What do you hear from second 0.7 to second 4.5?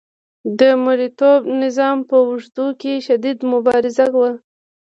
مرئیتوب نظام په اوږدو کې شدیده مبارزه وه.